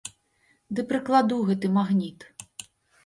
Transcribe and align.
Ды 0.79 0.85
прыкладу, 0.93 1.37
гэты 1.49 1.67
магніт. 1.79 2.19